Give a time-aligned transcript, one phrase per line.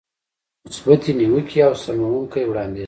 [0.67, 2.79] مثبتې نيوکې او سموونکی وړاندیز.